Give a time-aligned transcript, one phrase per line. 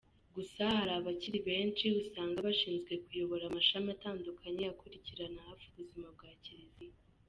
[0.35, 6.97] Gusa hari ababikira benshi usanga bashinzwe kuyobora amashami atandukanye akurikiranira hafi ubuzima bwa kiliziya.